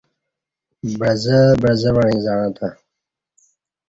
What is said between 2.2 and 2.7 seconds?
زعں تہ